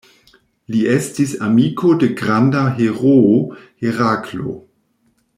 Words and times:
Li 0.75 0.79
estis 0.93 1.33
amiko 1.47 1.91
de 2.03 2.09
granda 2.21 2.63
heroo 2.79 3.35
Heraklo. 3.85 4.55